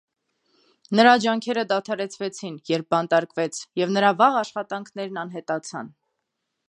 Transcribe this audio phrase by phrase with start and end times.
[0.99, 5.95] Նրա ջանքերը դադարեցվեցին, երբ բանտարկվեց, և նրա վաղ աշխատանքներն անհետացան։